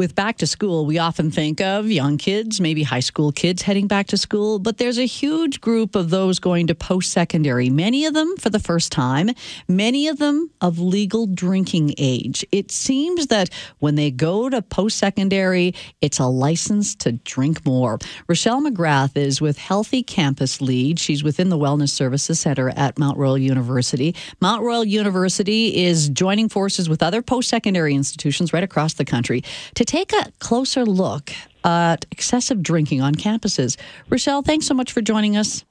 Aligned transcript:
With 0.00 0.14
back 0.14 0.38
to 0.38 0.46
school, 0.46 0.86
we 0.86 0.96
often 0.96 1.30
think 1.30 1.60
of 1.60 1.90
young 1.90 2.16
kids, 2.16 2.58
maybe 2.58 2.84
high 2.84 3.00
school 3.00 3.32
kids 3.32 3.60
heading 3.60 3.86
back 3.86 4.06
to 4.06 4.16
school, 4.16 4.58
but 4.58 4.78
there's 4.78 4.96
a 4.96 5.04
huge 5.04 5.60
group 5.60 5.94
of 5.94 6.08
those 6.08 6.38
going 6.38 6.68
to 6.68 6.74
post 6.74 7.12
secondary, 7.12 7.68
many 7.68 8.06
of 8.06 8.14
them 8.14 8.34
for 8.38 8.48
the 8.48 8.58
first 8.58 8.90
time, 8.90 9.28
many 9.68 10.08
of 10.08 10.16
them 10.16 10.50
of 10.62 10.78
legal 10.78 11.26
drinking 11.26 11.92
age. 11.98 12.46
It 12.50 12.70
seems 12.70 13.26
that 13.26 13.50
when 13.80 13.96
they 13.96 14.10
go 14.10 14.48
to 14.48 14.62
post 14.62 14.96
secondary, 14.96 15.74
it's 16.00 16.18
a 16.18 16.28
license 16.28 16.94
to 16.94 17.12
drink 17.12 17.66
more. 17.66 17.98
Rachelle 18.26 18.66
McGrath 18.66 19.18
is 19.18 19.42
with 19.42 19.58
Healthy 19.58 20.02
Campus 20.02 20.62
Lead. 20.62 20.98
She's 20.98 21.22
within 21.22 21.50
the 21.50 21.58
Wellness 21.58 21.90
Services 21.90 22.40
Center 22.40 22.70
at 22.70 22.98
Mount 22.98 23.18
Royal 23.18 23.36
University. 23.36 24.16
Mount 24.40 24.62
Royal 24.62 24.86
University 24.86 25.84
is 25.84 26.08
joining 26.08 26.48
forces 26.48 26.88
with 26.88 27.02
other 27.02 27.20
post 27.20 27.50
secondary 27.50 27.94
institutions 27.94 28.54
right 28.54 28.64
across 28.64 28.94
the 28.94 29.04
country 29.04 29.44
to 29.74 29.89
take 29.90 30.12
a 30.12 30.30
closer 30.38 30.86
look 30.86 31.32
at 31.64 32.06
excessive 32.12 32.62
drinking 32.62 33.02
on 33.02 33.12
campuses. 33.12 33.76
Rachelle, 34.08 34.44
thanks 34.44 34.66
so 34.66 34.72
much 34.72 34.92
for 34.92 35.00
joining 35.00 35.36
us. 35.36 35.64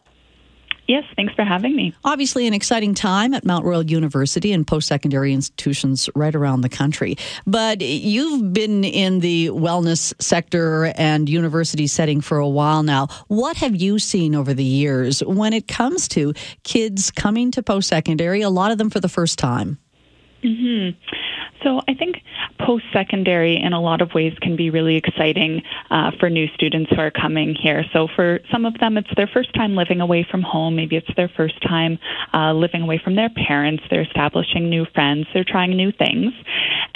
Yes, 0.88 1.04
thanks 1.16 1.34
for 1.36 1.46
having 1.46 1.76
me. 1.76 1.94
Obviously, 2.04 2.46
an 2.46 2.54
exciting 2.54 2.96
time 2.96 3.34
at 3.34 3.46
Mount 3.46 3.64
Royal 3.64 3.84
University 3.84 4.52
and 4.52 4.68
post 4.68 4.88
secondary 4.88 5.32
institutions 5.34 6.10
right 6.16 6.36
around 6.36 6.62
the 6.62 6.70
country. 6.70 7.16
But 7.46 7.80
you've 7.80 8.52
been 8.52 8.84
in 8.84 9.20
the 9.20 9.52
wellness 9.52 10.14
sector 10.22 10.92
and 10.98 11.30
university 11.30 11.88
setting 11.88 12.20
for 12.20 12.40
a 12.40 12.50
while 12.50 12.84
now. 12.84 13.08
What 13.28 13.56
have 13.58 13.76
you 13.76 14.00
seen 14.00 14.36
over 14.36 14.54
the 14.54 14.64
years 14.64 15.24
when 15.24 15.54
it 15.54 15.68
comes 15.68 16.10
to 16.10 16.34
kids 16.64 17.12
coming 17.12 17.52
to 17.52 17.64
post 17.64 17.88
secondary, 17.88 18.42
a 18.42 18.50
lot 18.50 18.72
of 18.72 18.80
them 18.80 18.90
for 18.90 19.00
the 19.00 19.10
first 19.10 19.40
time? 19.40 19.78
Mm-hmm. 20.44 20.98
So 21.64 21.82
I 21.88 21.94
think 21.94 22.24
post 22.60 22.86
secondary, 22.94 23.58
in 23.58 23.74
a 23.74 23.82
lot 23.82 24.02
of 24.02 24.14
ways, 24.14 24.34
can 24.42 24.56
be 24.56 24.70
really 24.70 24.96
exciting 24.96 25.62
uh, 25.90 26.12
for 26.20 26.30
new 26.30 26.48
students 26.54 26.92
who 26.92 26.98
are 26.98 27.12
coming 27.12 27.56
here. 27.56 27.84
So 27.94 28.08
for 28.16 28.40
some 28.52 28.66
of 28.66 28.78
them, 28.80 28.98
it's 28.98 29.10
their 29.16 29.28
first 29.28 29.54
time 29.54 29.76
living 29.76 30.02
away 30.02 30.26
from 30.30 30.42
home. 30.42 30.76
Maybe 30.76 30.96
it's 30.96 31.10
their 31.16 31.30
first 31.30 31.62
time 31.62 32.00
uh, 32.34 32.54
living 32.54 32.82
away 32.82 33.02
from 33.04 33.16
their 33.16 33.30
parents. 33.30 33.84
They're 33.90 34.02
establishing 34.02 34.70
new 34.70 34.86
friends. 34.94 35.28
They're 35.34 35.44
trying 35.44 35.76
new 35.76 35.92
things. 35.92 36.34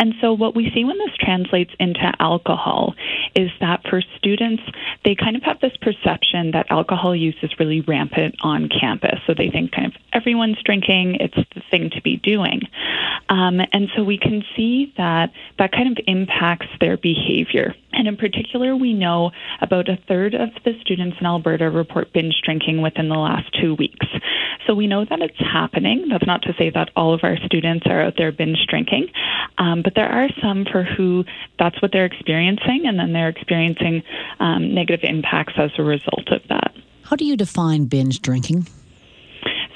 And 0.04 0.16
so 0.20 0.34
what 0.34 0.54
we 0.54 0.70
see 0.76 0.84
when 0.84 0.98
this 0.98 1.16
translates 1.18 1.72
into 1.80 2.12
alcohol 2.20 2.94
is 3.38 3.50
that 3.62 3.88
for 3.90 4.02
students, 4.18 4.62
they 5.06 5.16
kind 5.16 5.38
of 5.38 5.44
have 5.44 5.62
this 5.62 5.72
perception 5.78 6.52
that 6.52 6.66
alcohol 6.70 7.16
use 7.16 7.38
is 7.42 7.58
really 7.58 7.80
rampant 7.80 8.36
on 8.42 8.68
campus. 8.68 9.22
So 9.26 9.34
they 9.34 9.50
think 9.50 9.72
kind 9.72 9.88
of 9.88 9.94
everyone's 10.12 10.62
drinking, 10.66 11.20
it's 11.22 11.38
the 11.56 11.62
thing 11.72 11.90
to 11.92 12.02
be 12.02 12.18
doing. 12.18 12.64
Um, 13.30 13.62
and 13.72 13.88
so 13.96 14.04
we 14.04 14.18
can 14.18 14.44
see 14.58 14.94
that 14.98 15.32
that 15.58 15.72
kind 15.72 15.98
of 15.98 16.04
impacts 16.06 16.68
their 16.82 16.98
behavior. 16.98 17.74
And 17.94 18.06
in 18.06 18.18
particular, 18.18 18.76
we 18.76 18.94
know 18.94 19.32
about 19.62 19.88
a 19.88 19.98
third 20.10 20.34
of 20.34 20.50
the 20.66 20.74
students 20.82 21.16
in 21.22 21.26
Alberta 21.26 21.70
report 21.70 22.12
binge 22.12 22.42
drinking 22.44 22.82
within 22.82 23.08
the 23.08 23.16
last 23.16 23.48
two 23.62 23.76
weeks. 23.76 24.08
So 24.68 24.74
we 24.74 24.88
know 24.88 25.06
that 25.06 25.22
it's 25.22 25.40
happening. 25.40 26.08
That's 26.10 26.26
not 26.26 26.42
to 26.44 26.54
say 26.58 26.70
that 26.70 26.90
all 26.96 27.14
of 27.14 27.22
our 27.24 27.38
students 27.46 27.86
are 27.88 28.02
out 28.02 28.14
there 28.18 28.32
binge 28.32 28.66
drinking, 28.68 29.08
um, 29.58 29.82
but 29.84 29.96
there 29.96 30.10
are 30.10 30.30
some 30.42 30.66
for 30.66 30.84
who 30.84 31.26
that's 31.60 31.82
what 31.82 31.92
they're 31.92 32.06
experiencing, 32.06 32.84
and 32.86 32.98
then 33.00 33.14
they're 33.14 33.30
experiencing 33.30 34.04
um, 34.40 34.74
negative 34.74 35.02
impacts 35.04 35.54
as 35.58 35.72
a 35.78 35.84
result 35.84 36.30
of 36.30 36.42
that. 36.50 36.74
How 37.04 37.16
do 37.16 37.26
you 37.26 37.36
define 37.36 37.86
binge 37.86 38.22
drinking? 38.22 38.68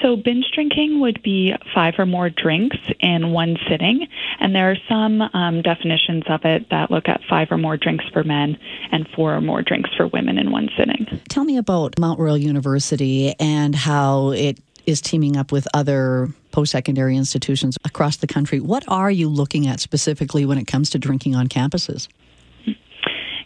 So, 0.01 0.15
binge 0.15 0.45
drinking 0.53 0.99
would 0.99 1.23
be 1.23 1.53
five 1.73 1.95
or 1.97 2.05
more 2.05 2.29
drinks 2.29 2.77
in 2.99 3.31
one 3.31 3.57
sitting, 3.67 4.07
and 4.39 4.55
there 4.55 4.69
are 4.69 4.77
some 4.87 5.21
um, 5.21 5.61
definitions 5.63 6.23
of 6.29 6.45
it 6.45 6.69
that 6.69 6.91
look 6.91 7.09
at 7.09 7.21
five 7.27 7.51
or 7.51 7.57
more 7.57 7.77
drinks 7.77 8.05
for 8.13 8.23
men 8.23 8.57
and 8.91 9.07
four 9.15 9.35
or 9.35 9.41
more 9.41 9.63
drinks 9.63 9.89
for 9.97 10.07
women 10.07 10.37
in 10.37 10.51
one 10.51 10.69
sitting. 10.77 11.07
Tell 11.29 11.43
me 11.43 11.57
about 11.57 11.99
Mount 11.99 12.19
Royal 12.19 12.37
University 12.37 13.33
and 13.39 13.73
how 13.73 14.29
it 14.31 14.59
is 14.87 15.01
teaming 15.01 15.37
up 15.37 15.51
with 15.51 15.67
other 15.73 16.29
post 16.51 16.71
secondary 16.71 17.15
institutions 17.15 17.77
across 17.85 18.17
the 18.17 18.27
country. 18.27 18.59
What 18.59 18.85
are 18.87 19.11
you 19.11 19.29
looking 19.29 19.67
at 19.67 19.79
specifically 19.79 20.45
when 20.45 20.57
it 20.57 20.65
comes 20.65 20.89
to 20.91 20.97
drinking 20.97 21.35
on 21.35 21.47
campuses? 21.47 22.07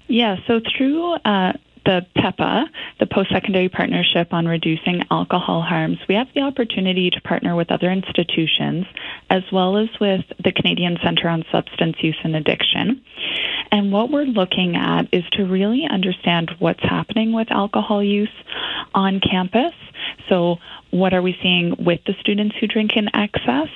Yeah, 0.08 0.38
so 0.46 0.62
through 0.78 1.14
uh, 1.14 1.54
the 1.86 2.06
PEPA, 2.16 2.66
the 3.00 3.06
Post 3.08 3.32
Secondary 3.32 3.70
Partnership 3.70 4.34
on 4.34 4.46
Reducing 4.46 5.04
Alcohol 5.10 5.62
Harms, 5.62 5.98
we 6.08 6.16
have 6.16 6.28
the 6.36 6.42
opportunity 6.42 7.10
to 7.10 7.22
partner 7.22 7.56
with 7.56 7.72
other 7.72 7.92
institutions 7.92 8.86
as 9.30 9.44
well 9.52 9.78
as 9.78 9.90
with 10.00 10.22
the 10.44 10.52
Canadian 10.52 10.98
Centre 11.04 11.28
on 11.28 11.44
Substance 11.52 11.96
Use 12.02 12.18
and 12.24 12.36
Addiction. 12.36 13.02
And 13.72 13.92
what 13.92 14.12
we're 14.12 14.26
looking 14.26 14.76
at 14.76 15.08
is 15.14 15.24
to 15.34 15.46
really 15.46 15.88
understand 15.90 16.52
what's 16.60 16.84
happening 16.84 17.32
with 17.32 17.50
alcohol 17.50 18.04
use 18.04 18.30
on 18.94 19.22
campus. 19.22 19.74
So, 20.32 20.56
what 20.92 21.14
are 21.14 21.22
we 21.22 21.36
seeing 21.44 21.76
with 21.78 22.00
the 22.08 22.14
students 22.22 22.56
who 22.60 22.68
drink 22.68 22.92
in 22.96 23.10
excess? 23.14 23.68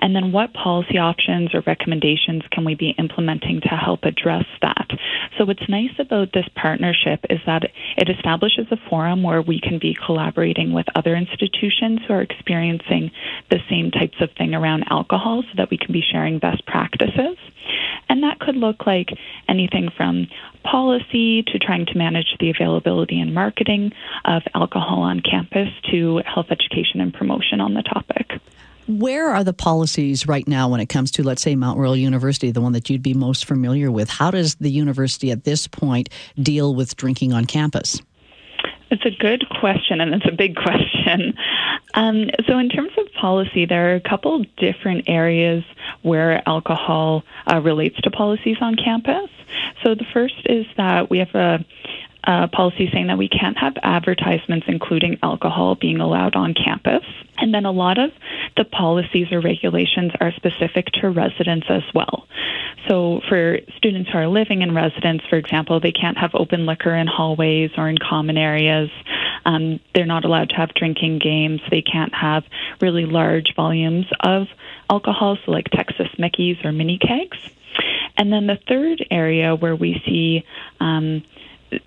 And 0.00 0.14
then 0.14 0.30
what 0.30 0.52
policy 0.52 0.98
options 0.98 1.54
or 1.54 1.62
recommendations 1.66 2.42
can 2.50 2.64
we 2.64 2.74
be 2.74 2.94
implementing 2.98 3.60
to 3.62 3.68
help 3.68 4.04
address 4.04 4.44
that? 4.60 4.88
So, 5.38 5.46
what's 5.46 5.66
nice 5.68 5.98
about 5.98 6.32
this 6.34 6.46
partnership 6.54 7.24
is 7.30 7.38
that 7.46 7.64
it 7.96 8.10
establishes 8.10 8.66
a 8.70 8.76
forum 8.90 9.22
where 9.22 9.40
we 9.40 9.58
can 9.58 9.78
be 9.78 9.96
collaborating 10.04 10.72
with 10.74 10.86
other 10.94 11.16
institutions 11.16 12.00
who 12.06 12.12
are 12.12 12.22
experiencing 12.22 13.10
the 13.50 13.60
same 13.70 13.90
types 13.90 14.20
of 14.20 14.28
thing 14.36 14.54
around 14.54 14.84
alcohol 14.90 15.42
so 15.42 15.54
that 15.56 15.70
we 15.70 15.78
can 15.78 15.92
be 15.92 16.02
sharing 16.12 16.38
best 16.38 16.66
practices. 16.66 17.38
And 18.12 18.22
that 18.24 18.40
could 18.40 18.56
look 18.56 18.86
like 18.86 19.08
anything 19.48 19.88
from 19.96 20.26
policy 20.64 21.42
to 21.44 21.58
trying 21.58 21.86
to 21.86 21.96
manage 21.96 22.36
the 22.38 22.50
availability 22.50 23.18
and 23.18 23.32
marketing 23.32 23.90
of 24.26 24.42
alcohol 24.54 25.00
on 25.00 25.20
campus 25.20 25.70
to 25.90 26.20
health 26.26 26.48
education 26.50 27.00
and 27.00 27.14
promotion 27.14 27.58
on 27.62 27.72
the 27.72 27.80
topic. 27.80 28.38
Where 28.86 29.30
are 29.30 29.42
the 29.42 29.54
policies 29.54 30.28
right 30.28 30.46
now 30.46 30.68
when 30.68 30.80
it 30.80 30.90
comes 30.90 31.10
to, 31.12 31.22
let's 31.22 31.40
say, 31.40 31.56
Mount 31.56 31.78
Royal 31.78 31.96
University, 31.96 32.50
the 32.50 32.60
one 32.60 32.72
that 32.72 32.90
you'd 32.90 33.02
be 33.02 33.14
most 33.14 33.46
familiar 33.46 33.90
with? 33.90 34.10
How 34.10 34.30
does 34.30 34.56
the 34.56 34.70
university 34.70 35.30
at 35.30 35.44
this 35.44 35.66
point 35.66 36.10
deal 36.36 36.74
with 36.74 36.94
drinking 36.96 37.32
on 37.32 37.46
campus? 37.46 38.02
It's 38.90 39.06
a 39.06 39.10
good 39.10 39.46
question, 39.58 40.02
and 40.02 40.12
it's 40.12 40.26
a 40.28 40.36
big 40.36 40.54
question. 40.62 41.32
Um, 41.94 42.28
so, 42.46 42.58
in 42.58 42.68
terms 42.68 42.92
of 42.98 43.10
policy, 43.18 43.64
there 43.64 43.92
are 43.92 43.94
a 43.94 44.00
couple 44.00 44.44
different 44.58 45.04
areas 45.08 45.64
where 46.02 46.46
alcohol 46.48 47.24
uh, 47.50 47.60
relates 47.60 48.00
to 48.02 48.10
policies 48.10 48.56
on 48.60 48.76
campus. 48.76 49.30
So, 49.82 49.94
the 49.94 50.06
first 50.12 50.46
is 50.46 50.66
that 50.76 51.10
we 51.10 51.18
have 51.18 51.34
a 51.34 51.64
uh, 52.24 52.46
policy 52.52 52.88
saying 52.92 53.08
that 53.08 53.18
we 53.18 53.28
can't 53.28 53.58
have 53.58 53.74
advertisements 53.82 54.66
including 54.68 55.18
alcohol 55.22 55.74
being 55.74 56.00
allowed 56.00 56.36
on 56.36 56.54
campus. 56.54 57.02
And 57.36 57.52
then 57.52 57.64
a 57.64 57.72
lot 57.72 57.98
of 57.98 58.12
the 58.56 58.64
policies 58.64 59.32
or 59.32 59.40
regulations 59.40 60.12
are 60.20 60.32
specific 60.32 60.86
to 61.00 61.10
residents 61.10 61.66
as 61.68 61.82
well. 61.94 62.28
So 62.88 63.20
for 63.28 63.58
students 63.76 64.10
who 64.10 64.18
are 64.18 64.28
living 64.28 64.62
in 64.62 64.74
residence, 64.74 65.22
for 65.28 65.36
example, 65.36 65.80
they 65.80 65.92
can't 65.92 66.18
have 66.18 66.30
open 66.34 66.66
liquor 66.66 66.94
in 66.94 67.06
hallways 67.06 67.70
or 67.76 67.88
in 67.88 67.96
common 67.98 68.36
areas. 68.36 68.90
Um, 69.44 69.80
they're 69.94 70.06
not 70.06 70.24
allowed 70.24 70.50
to 70.50 70.56
have 70.56 70.74
drinking 70.74 71.18
games. 71.18 71.60
They 71.70 71.82
can't 71.82 72.14
have 72.14 72.44
really 72.80 73.06
large 73.06 73.54
volumes 73.54 74.06
of 74.20 74.48
alcohol, 74.90 75.38
so 75.44 75.50
like 75.50 75.70
Texas 75.70 76.08
Mickeys 76.18 76.64
or 76.64 76.72
mini 76.72 76.98
kegs. 76.98 77.38
And 78.16 78.32
then 78.32 78.46
the 78.46 78.58
third 78.68 79.04
area 79.10 79.54
where 79.54 79.74
we 79.74 80.02
see 80.04 80.44
um, 80.80 81.22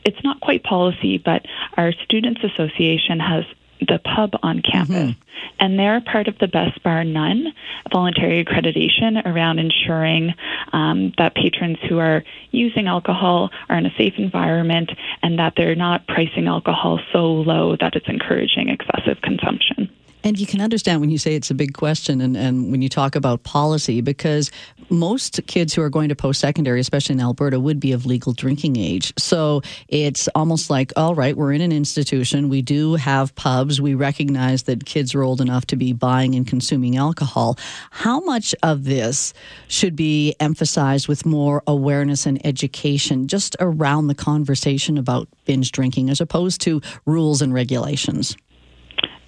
it's 0.03 0.23
not 0.23 0.41
quite 0.41 0.63
policy, 0.63 1.17
but 1.17 1.45
our 1.77 1.91
Students 2.03 2.41
Association 2.43 3.19
has 3.19 3.45
the 3.87 3.99
pub 3.99 4.31
on 4.43 4.61
campus. 4.61 4.95
Mm-hmm. 4.95 5.19
And 5.59 5.79
they're 5.79 6.01
part 6.01 6.27
of 6.27 6.37
the 6.39 6.47
Best 6.47 6.81
Bar 6.83 7.03
None 7.03 7.53
voluntary 7.91 8.43
accreditation 8.43 9.25
around 9.25 9.59
ensuring 9.59 10.33
um, 10.73 11.13
that 11.17 11.35
patrons 11.35 11.77
who 11.87 11.99
are 11.99 12.23
using 12.51 12.87
alcohol 12.87 13.51
are 13.69 13.77
in 13.77 13.85
a 13.85 13.93
safe 13.97 14.13
environment 14.17 14.91
and 15.21 15.39
that 15.39 15.53
they're 15.55 15.75
not 15.75 16.07
pricing 16.07 16.47
alcohol 16.47 16.99
so 17.13 17.25
low 17.25 17.75
that 17.79 17.95
it's 17.95 18.07
encouraging 18.07 18.69
excessive 18.69 19.21
consumption. 19.21 19.94
And 20.25 20.39
you 20.39 20.47
can 20.47 20.59
understand 20.59 21.01
when 21.01 21.11
you 21.11 21.19
say 21.19 21.35
it's 21.35 21.51
a 21.51 21.53
big 21.53 21.75
question 21.75 22.19
and, 22.19 22.35
and 22.35 22.71
when 22.71 22.81
you 22.81 22.89
talk 22.89 23.15
about 23.15 23.43
policy, 23.43 24.01
because 24.01 24.49
most 24.89 25.39
kids 25.45 25.71
who 25.71 25.83
are 25.83 25.89
going 25.89 26.09
to 26.09 26.15
post 26.15 26.39
secondary, 26.39 26.79
especially 26.79 27.13
in 27.13 27.21
Alberta, 27.21 27.59
would 27.59 27.79
be 27.79 27.91
of 27.91 28.07
legal 28.07 28.33
drinking 28.33 28.75
age. 28.75 29.13
So 29.19 29.61
it's 29.87 30.27
almost 30.29 30.71
like, 30.71 30.91
all 30.95 31.13
right, 31.13 31.37
we're 31.37 31.53
in 31.53 31.61
an 31.61 31.71
institution. 31.71 32.49
We 32.49 32.63
do 32.63 32.95
have 32.95 33.35
pubs. 33.35 33.79
We 33.79 33.93
recognize 33.93 34.63
that 34.63 34.87
kids 34.87 35.13
are 35.13 35.21
old 35.21 35.41
enough 35.41 35.67
to 35.67 35.75
be 35.75 35.93
buying 35.93 36.33
and 36.33 36.47
consuming 36.47 36.97
alcohol. 36.97 37.59
How 37.91 38.19
much 38.19 38.55
of 38.63 38.85
this 38.85 39.31
should 39.67 39.95
be 39.95 40.33
emphasized 40.39 41.07
with 41.07 41.23
more 41.27 41.61
awareness 41.67 42.25
and 42.25 42.43
education 42.43 43.27
just 43.27 43.55
around 43.59 44.07
the 44.07 44.15
conversation 44.15 44.97
about 44.97 45.27
binge 45.45 45.71
drinking 45.71 46.09
as 46.09 46.19
opposed 46.19 46.61
to 46.61 46.81
rules 47.05 47.43
and 47.43 47.53
regulations? 47.53 48.35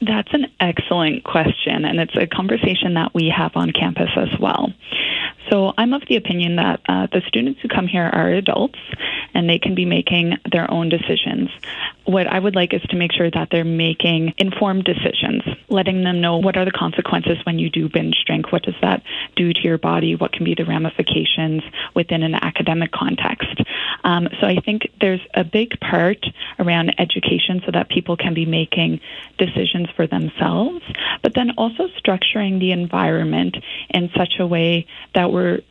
That's 0.02 0.32
an 0.34 0.48
excellent 0.60 1.24
question, 1.24 1.84
and 1.86 2.00
it's 2.00 2.16
a 2.16 2.28
conversation 2.28 2.94
that 2.94 3.14
we 3.16 3.34
have 3.36 3.52
on 3.56 3.72
campus 3.72 4.10
as 4.16 4.30
well. 4.40 4.72
So 5.50 5.74
I'm 5.78 5.94
of 5.94 6.04
the 6.08 6.18
opinion 6.18 6.58
that 6.58 6.82
uh, 6.88 7.08
the 7.12 7.22
students 7.28 7.62
who 7.62 7.68
come 7.68 7.88
here 7.88 8.04
are 8.04 8.30
adults 8.30 8.80
and 9.38 9.48
they 9.48 9.60
can 9.60 9.76
be 9.76 9.86
making 9.86 10.34
their 10.52 10.70
own 10.70 10.90
decisions. 10.90 11.52
What 12.06 12.26
I 12.26 12.40
would 12.40 12.56
like 12.56 12.74
is 12.74 12.82
to 12.90 12.96
make 12.96 13.12
sure 13.14 13.30
that 13.30 13.50
they're 13.52 13.64
making 13.64 14.34
informed 14.40 14.84
decisions, 14.84 15.44
letting 15.70 16.04
them 16.04 16.22
know 16.22 16.38
what 16.38 16.58
are 16.58 16.66
the 16.66 16.72
consequences 16.72 17.38
when 17.44 17.60
you 17.60 17.70
do 17.70 17.88
binge 17.88 18.24
drink, 18.26 18.52
what 18.52 18.64
does 18.64 18.74
that 18.82 19.04
do 19.36 19.54
to 19.54 19.60
your 19.62 19.78
body, 19.78 20.16
what 20.16 20.32
can 20.32 20.44
be 20.44 20.56
the 20.56 20.66
ramifications 20.66 21.62
within 21.94 22.24
an 22.24 22.34
academic 22.34 22.92
context. 22.92 23.62
Um, 24.04 24.28
so 24.42 24.48
I 24.48 24.60
think 24.60 24.90
there's 25.00 25.22
a 25.36 25.44
big 25.44 25.80
part 25.80 26.26
around 26.58 26.96
education 26.98 27.62
so 27.64 27.72
that 27.72 27.90
people 27.90 28.18
can 28.18 28.34
be 28.34 28.48
making 28.48 29.02
decisions 29.38 29.88
for 29.96 30.08
themselves, 30.08 30.84
but 31.22 31.36
then 31.36 31.52
also 31.60 31.90
structuring 32.04 32.60
the 32.60 32.72
environment 32.72 33.56
in 33.92 34.10
such 34.18 34.40
a 34.40 34.48
way 34.48 34.88
that 35.14 35.32
we're 35.32 35.62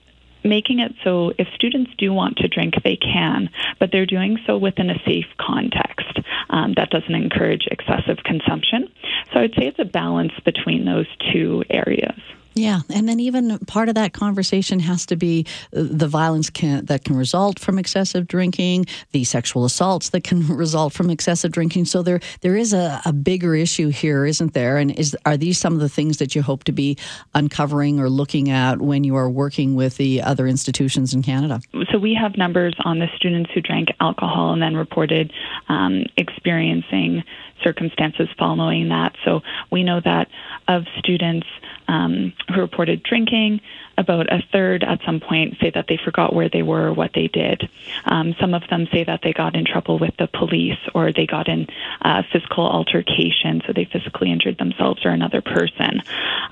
making 0.46 0.80
it 0.80 0.92
so 1.04 1.32
if 1.38 1.48
students 1.54 1.90
do 1.98 2.12
want 2.12 2.38
to 2.38 2.48
drink, 2.48 2.74
they 2.84 2.96
can, 2.96 3.50
but 3.78 3.90
they're 3.92 4.06
doing 4.06 4.38
so 4.46 4.58
within 4.58 4.90
a 4.90 4.98
safe 5.04 5.26
context 5.38 6.20
um, 6.50 6.74
that 6.76 6.90
doesn't 6.90 7.14
encourage 7.14 7.66
excessive 7.70 8.18
consumption. 8.24 8.88
So 9.32 9.40
I'd 9.40 9.54
say 9.54 9.66
it's 9.66 9.78
a 9.78 9.84
balance 9.84 10.32
between 10.44 10.84
those 10.84 11.06
two 11.32 11.64
areas. 11.70 12.18
Yeah, 12.56 12.80
and 12.88 13.06
then 13.06 13.20
even 13.20 13.58
part 13.66 13.90
of 13.90 13.96
that 13.96 14.14
conversation 14.14 14.80
has 14.80 15.04
to 15.06 15.16
be 15.16 15.44
uh, 15.76 15.82
the 15.90 16.08
violence 16.08 16.48
can, 16.48 16.86
that 16.86 17.04
can 17.04 17.14
result 17.14 17.58
from 17.58 17.78
excessive 17.78 18.26
drinking, 18.26 18.86
the 19.12 19.24
sexual 19.24 19.66
assaults 19.66 20.08
that 20.10 20.24
can 20.24 20.46
result 20.56 20.94
from 20.94 21.10
excessive 21.10 21.52
drinking. 21.52 21.84
So 21.84 22.02
there 22.02 22.20
there 22.40 22.56
is 22.56 22.72
a, 22.72 23.02
a 23.04 23.12
bigger 23.12 23.54
issue 23.54 23.90
here, 23.90 24.24
isn't 24.24 24.54
there? 24.54 24.78
And 24.78 24.98
is 24.98 25.14
are 25.26 25.36
these 25.36 25.58
some 25.58 25.74
of 25.74 25.80
the 25.80 25.90
things 25.90 26.16
that 26.16 26.34
you 26.34 26.40
hope 26.40 26.64
to 26.64 26.72
be 26.72 26.96
uncovering 27.34 28.00
or 28.00 28.08
looking 28.08 28.48
at 28.48 28.80
when 28.80 29.04
you 29.04 29.16
are 29.16 29.28
working 29.28 29.74
with 29.74 29.98
the 29.98 30.22
other 30.22 30.46
institutions 30.46 31.12
in 31.12 31.22
Canada? 31.22 31.60
So 31.92 31.98
we 31.98 32.14
have 32.14 32.38
numbers 32.38 32.74
on 32.86 33.00
the 33.00 33.08
students 33.16 33.50
who 33.52 33.60
drank 33.60 33.88
alcohol 34.00 34.54
and 34.54 34.62
then 34.62 34.76
reported 34.76 35.30
um, 35.68 36.06
experiencing 36.16 37.22
circumstances 37.62 38.28
following 38.38 38.88
that. 38.88 39.14
So 39.24 39.42
we 39.70 39.82
know 39.82 40.00
that 40.00 40.28
of 40.68 40.84
students 40.98 41.46
um, 41.88 42.32
who 42.52 42.60
reported 42.60 43.02
drinking, 43.02 43.60
about 43.98 44.32
a 44.32 44.42
third 44.52 44.84
at 44.84 45.00
some 45.06 45.20
point 45.20 45.56
say 45.60 45.70
that 45.70 45.86
they 45.88 45.98
forgot 46.02 46.34
where 46.34 46.48
they 46.48 46.62
were 46.62 46.88
or 46.88 46.92
what 46.92 47.12
they 47.14 47.28
did. 47.28 47.68
Um, 48.04 48.34
some 48.40 48.54
of 48.54 48.62
them 48.68 48.86
say 48.92 49.04
that 49.04 49.20
they 49.22 49.32
got 49.32 49.56
in 49.56 49.64
trouble 49.64 49.98
with 49.98 50.14
the 50.18 50.26
police 50.26 50.78
or 50.94 51.12
they 51.12 51.26
got 51.26 51.48
in 51.48 51.66
uh, 52.02 52.22
physical 52.32 52.66
altercation, 52.66 53.62
so 53.66 53.72
they 53.72 53.84
physically 53.84 54.30
injured 54.30 54.58
themselves 54.58 55.04
or 55.04 55.10
another 55.10 55.40
person. 55.40 56.02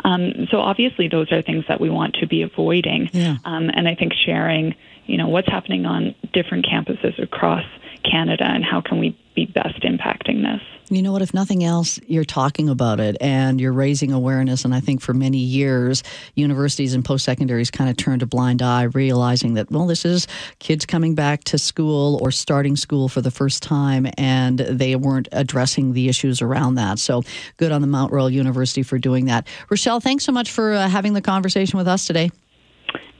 Um, 0.04 0.46
so 0.50 0.60
obviously, 0.60 1.08
those 1.08 1.30
are 1.32 1.42
things 1.42 1.64
that 1.68 1.80
we 1.80 1.90
want 1.90 2.14
to 2.20 2.26
be 2.26 2.42
avoiding. 2.42 3.10
Yeah. 3.12 3.36
Um, 3.44 3.70
and 3.74 3.88
I 3.88 3.94
think 3.94 4.12
sharing, 4.14 4.74
you 5.06 5.18
know, 5.18 5.28
what's 5.28 5.48
happening 5.48 5.86
on 5.86 6.14
different 6.32 6.66
campuses 6.66 7.22
across 7.22 7.64
Canada 8.08 8.44
and 8.46 8.64
how 8.64 8.80
can 8.80 8.98
we 8.98 9.18
be 9.34 9.46
best 9.46 9.82
impacting 9.82 10.42
this. 10.42 10.60
You 10.90 11.02
know 11.02 11.12
what? 11.12 11.22
If 11.22 11.32
nothing 11.32 11.64
else, 11.64 11.98
you're 12.06 12.24
talking 12.24 12.68
about 12.68 13.00
it 13.00 13.16
and 13.20 13.60
you're 13.60 13.72
raising 13.72 14.12
awareness. 14.12 14.64
And 14.64 14.74
I 14.74 14.80
think 14.80 15.00
for 15.00 15.14
many 15.14 15.38
years, 15.38 16.02
universities 16.34 16.94
and 16.94 17.04
post 17.04 17.24
secondaries 17.24 17.70
kind 17.70 17.88
of 17.88 17.96
turned 17.96 18.22
a 18.22 18.26
blind 18.26 18.60
eye, 18.60 18.84
realizing 18.84 19.54
that, 19.54 19.70
well, 19.70 19.86
this 19.86 20.04
is 20.04 20.28
kids 20.58 20.84
coming 20.84 21.14
back 21.14 21.42
to 21.44 21.58
school 21.58 22.18
or 22.22 22.30
starting 22.30 22.76
school 22.76 23.08
for 23.08 23.22
the 23.22 23.30
first 23.30 23.62
time, 23.62 24.06
and 24.18 24.58
they 24.58 24.94
weren't 24.94 25.28
addressing 25.32 25.94
the 25.94 26.08
issues 26.08 26.42
around 26.42 26.74
that. 26.74 26.98
So 26.98 27.22
good 27.56 27.72
on 27.72 27.80
the 27.80 27.88
Mount 27.88 28.12
Royal 28.12 28.30
University 28.30 28.82
for 28.82 28.98
doing 28.98 29.24
that. 29.24 29.48
Rachelle, 29.70 30.02
thanks 30.02 30.24
so 30.24 30.32
much 30.32 30.50
for 30.50 30.74
uh, 30.74 30.88
having 30.88 31.14
the 31.14 31.22
conversation 31.22 31.78
with 31.78 31.88
us 31.88 32.06
today. 32.06 32.30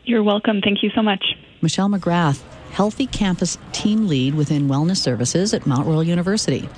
You're 0.05 0.23
welcome. 0.23 0.61
Thank 0.61 0.83
you 0.83 0.91
so 0.95 1.03
much. 1.03 1.25
Michelle 1.63 1.89
McGrath, 1.89 2.43
Healthy 2.75 3.07
Campus 3.07 3.57
Team 3.71 4.09
Lead 4.09 4.35
within 4.35 4.67
Wellness 4.67 4.97
Services 4.97 5.55
at 5.55 5.65
Mount 5.65 5.87
Royal 5.87 6.03
University. 6.03 6.69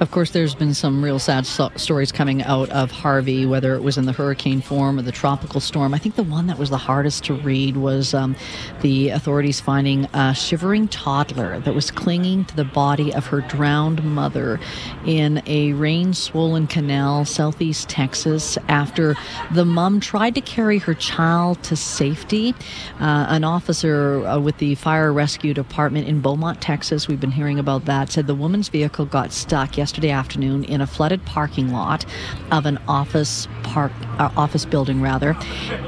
Of 0.00 0.12
course, 0.12 0.30
there's 0.30 0.54
been 0.54 0.74
some 0.74 1.02
real 1.02 1.18
sad 1.18 1.44
so- 1.44 1.72
stories 1.74 2.12
coming 2.12 2.40
out 2.44 2.70
of 2.70 2.92
Harvey, 2.92 3.46
whether 3.46 3.74
it 3.74 3.82
was 3.82 3.98
in 3.98 4.04
the 4.04 4.12
hurricane 4.12 4.60
form 4.60 4.96
or 4.96 5.02
the 5.02 5.10
tropical 5.10 5.58
storm. 5.58 5.92
I 5.92 5.98
think 5.98 6.14
the 6.14 6.22
one 6.22 6.46
that 6.46 6.56
was 6.56 6.70
the 6.70 6.76
hardest 6.76 7.24
to 7.24 7.34
read 7.34 7.76
was 7.76 8.14
um, 8.14 8.36
the 8.80 9.08
authorities 9.08 9.58
finding 9.58 10.04
a 10.14 10.36
shivering 10.36 10.86
toddler 10.86 11.58
that 11.60 11.74
was 11.74 11.90
clinging 11.90 12.44
to 12.44 12.54
the 12.54 12.64
body 12.64 13.12
of 13.12 13.26
her 13.26 13.40
drowned 13.40 14.04
mother 14.04 14.60
in 15.04 15.42
a 15.46 15.72
rain 15.72 16.14
swollen 16.14 16.68
canal, 16.68 17.24
southeast 17.24 17.88
Texas, 17.88 18.56
after 18.68 19.16
the 19.52 19.64
mom 19.64 19.98
tried 19.98 20.36
to 20.36 20.40
carry 20.40 20.78
her 20.78 20.94
child 20.94 21.60
to 21.64 21.74
safety. 21.74 22.54
Uh, 23.00 23.26
an 23.30 23.42
officer 23.42 24.24
uh, 24.28 24.38
with 24.38 24.58
the 24.58 24.76
fire 24.76 25.12
rescue 25.12 25.52
department 25.52 26.06
in 26.06 26.20
Beaumont, 26.20 26.60
Texas, 26.60 27.08
we've 27.08 27.20
been 27.20 27.32
hearing 27.32 27.58
about 27.58 27.86
that, 27.86 28.12
said 28.12 28.28
the 28.28 28.34
woman's 28.36 28.68
vehicle 28.68 29.04
got 29.04 29.32
stuck 29.32 29.76
yesterday 29.76 29.87
yesterday 29.88 30.10
afternoon 30.10 30.64
in 30.64 30.82
a 30.82 30.86
flooded 30.86 31.24
parking 31.24 31.72
lot 31.72 32.04
of 32.52 32.66
an 32.66 32.76
office 32.88 33.48
park 33.62 33.90
uh, 34.18 34.28
office 34.36 34.66
building 34.66 35.00
rather. 35.00 35.34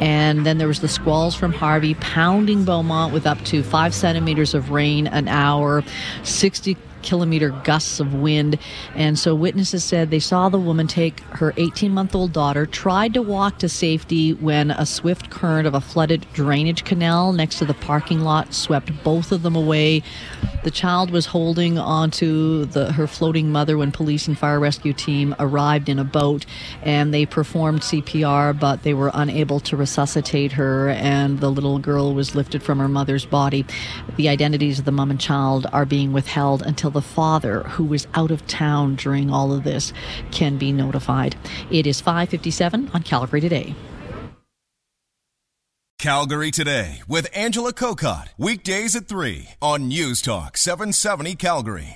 And 0.00 0.47
then 0.47 0.56
there 0.56 0.69
was 0.69 0.81
the 0.81 0.88
squalls 0.88 1.35
from 1.35 1.52
harvey 1.52 1.93
pounding 1.97 2.64
beaumont 2.64 3.12
with 3.12 3.26
up 3.26 3.38
to 3.44 3.62
five 3.62 3.94
centimeters 3.94 4.55
of 4.55 4.70
rain 4.70 5.06
an 5.06 5.29
hour 5.29 5.85
60 6.23 6.79
kilometer 7.02 7.50
gusts 7.64 8.00
of 8.00 8.14
wind. 8.14 8.58
And 8.94 9.19
so 9.19 9.35
witnesses 9.35 9.85
said 9.85 10.11
they 10.11 10.19
saw 10.19 10.49
the 10.49 10.58
woman 10.58 10.87
take 10.87 11.20
her 11.20 11.52
18 11.56 11.93
month 11.93 12.14
old 12.14 12.32
daughter, 12.32 12.67
tried 12.67 13.14
to 13.14 13.23
walk 13.23 13.58
to 13.58 13.69
safety 13.69 14.32
when 14.32 14.70
a 14.70 14.87
swift 14.87 15.31
current 15.31 15.67
of 15.67 15.75
a 15.75 15.81
flooded 15.81 16.26
drainage 16.32 16.85
canal 16.85 17.32
next 17.32 17.58
to 17.58 17.64
the 17.64 17.75
parking 17.75 18.20
lot 18.20 18.55
swept 18.55 19.02
both 19.02 19.32
of 19.32 19.43
them 19.43 19.56
away. 19.56 20.02
The 20.62 20.70
child 20.70 21.11
was 21.11 21.26
holding 21.26 21.79
onto 21.79 22.67
the, 22.67 22.93
her 22.93 23.06
floating 23.06 23.50
mother 23.50 23.79
when 23.79 23.93
police 23.93 24.29
and 24.29 24.38
fire 24.38 24.61
rescue 24.61 24.93
team 24.93 25.35
arrived 25.38 25.88
in 25.88 25.99
a 25.99 26.05
boat 26.05 26.44
and 26.82 27.14
they 27.14 27.25
performed 27.25 27.81
CPR, 27.81 28.58
but 28.58 28.82
they 28.82 28.93
were 28.93 29.11
unable 29.14 29.61
to 29.61 29.76
resuscitate 29.76 30.52
her, 30.52 30.91
and 30.91 31.41
the 31.41 31.50
little 31.50 31.79
girl 31.79 32.14
was 32.14 32.35
lifted 32.35 32.62
from 32.62 32.79
her 32.79 32.88
mother's 32.88 33.25
body. 33.25 33.64
The 34.17 34.29
identities 34.29 34.79
of 34.79 34.85
the 34.85 34.93
mom 34.93 35.11
and 35.11 35.20
child 35.20 35.67
are 35.73 35.87
being 35.87 36.12
withheld 36.12 36.62
until 36.62 36.89
until 36.90 37.00
the 37.00 37.14
father, 37.14 37.62
who 37.76 37.84
was 37.84 38.06
out 38.14 38.31
of 38.31 38.46
town 38.46 38.96
during 38.96 39.31
all 39.31 39.52
of 39.52 39.64
this, 39.64 39.92
can 40.31 40.58
be 40.58 40.72
notified. 40.72 41.37
It 41.70 41.87
is 41.87 42.00
557 42.00 42.90
on 42.92 43.02
Calgary 43.02 43.40
Today. 43.40 43.75
Calgary 45.99 46.50
Today 46.50 47.02
with 47.06 47.28
Angela 47.35 47.73
Kokott. 47.73 48.28
Weekdays 48.38 48.97
at 48.97 49.06
3 49.06 49.50
on 49.61 49.88
News 49.88 50.23
Talk 50.23 50.56
770 50.56 51.35
Calgary. 51.37 51.88